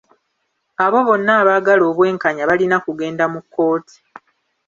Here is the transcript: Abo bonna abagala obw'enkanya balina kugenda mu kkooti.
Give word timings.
Abo 0.85 0.99
bonna 1.07 1.31
abagala 1.41 1.83
obw'enkanya 1.91 2.43
balina 2.49 2.77
kugenda 2.85 3.23
mu 3.33 3.39
kkooti. 3.43 3.97